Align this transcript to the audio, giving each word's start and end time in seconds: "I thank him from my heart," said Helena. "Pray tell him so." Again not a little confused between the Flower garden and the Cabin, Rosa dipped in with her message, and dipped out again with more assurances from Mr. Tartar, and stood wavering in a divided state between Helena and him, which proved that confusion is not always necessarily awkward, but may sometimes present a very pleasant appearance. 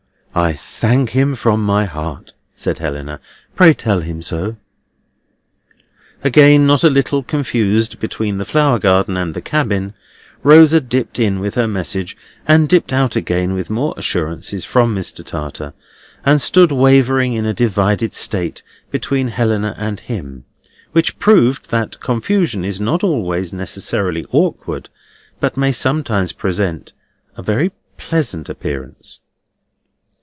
"I 0.33 0.53
thank 0.53 1.09
him 1.09 1.35
from 1.35 1.61
my 1.61 1.83
heart," 1.83 2.31
said 2.55 2.77
Helena. 2.77 3.19
"Pray 3.53 3.73
tell 3.73 3.99
him 3.99 4.21
so." 4.21 4.55
Again 6.23 6.65
not 6.65 6.85
a 6.85 6.89
little 6.89 7.21
confused 7.21 7.99
between 7.99 8.37
the 8.37 8.45
Flower 8.45 8.79
garden 8.79 9.17
and 9.17 9.33
the 9.33 9.41
Cabin, 9.41 9.93
Rosa 10.41 10.79
dipped 10.79 11.19
in 11.19 11.41
with 11.41 11.55
her 11.55 11.67
message, 11.67 12.15
and 12.47 12.69
dipped 12.69 12.93
out 12.93 13.17
again 13.17 13.55
with 13.55 13.69
more 13.69 13.93
assurances 13.97 14.63
from 14.63 14.95
Mr. 14.95 15.21
Tartar, 15.23 15.73
and 16.25 16.41
stood 16.41 16.71
wavering 16.71 17.33
in 17.33 17.45
a 17.45 17.53
divided 17.53 18.15
state 18.15 18.63
between 18.89 19.27
Helena 19.27 19.75
and 19.77 19.99
him, 19.99 20.45
which 20.93 21.19
proved 21.19 21.71
that 21.71 21.99
confusion 21.99 22.63
is 22.63 22.79
not 22.79 23.03
always 23.03 23.51
necessarily 23.51 24.25
awkward, 24.31 24.87
but 25.41 25.57
may 25.57 25.73
sometimes 25.73 26.31
present 26.31 26.93
a 27.35 27.43
very 27.43 27.73
pleasant 27.97 28.47
appearance. 28.47 29.19